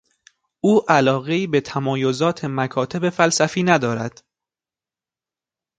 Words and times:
او 0.61 0.91
علاقهای 0.91 1.47
به 1.47 1.61
تمایزات 1.61 2.45
مکاتب 2.45 3.09
فلسفی 3.09 3.63
ندارد. 3.63 4.23